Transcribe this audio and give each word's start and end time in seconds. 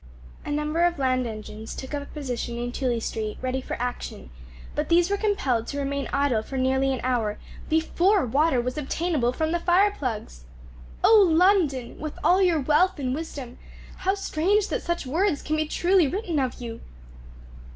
A 0.43 0.49
number 0.49 0.81
of 0.83 0.97
land 0.97 1.27
engines 1.27 1.75
took 1.75 1.93
up 1.93 2.01
a 2.01 2.05
position 2.07 2.57
in 2.57 2.71
Tooley 2.71 2.99
Street, 2.99 3.37
ready 3.39 3.61
for 3.61 3.79
action, 3.79 4.31
but 4.73 4.89
these 4.89 5.11
were 5.11 5.15
compelled 5.15 5.67
to 5.67 5.77
remain 5.77 6.09
idle 6.11 6.41
for 6.41 6.57
nearly 6.57 6.91
an 6.91 7.01
hour 7.03 7.37
before 7.69 8.25
water 8.25 8.59
was 8.59 8.79
obtainable 8.79 9.31
from 9.31 9.51
the 9.51 9.59
fire 9.59 9.91
plugs. 9.91 10.45
O 11.03 11.15
London! 11.15 11.99
with 11.99 12.17
all 12.23 12.41
your 12.41 12.59
wealth 12.61 12.97
and 12.97 13.13
wisdom, 13.13 13.59
how 13.97 14.15
strange 14.15 14.69
that 14.69 14.81
such 14.81 15.05
words 15.05 15.43
can 15.43 15.55
be 15.55 15.67
truly 15.67 16.07
written 16.07 16.39
of 16.39 16.59
you! 16.59 16.81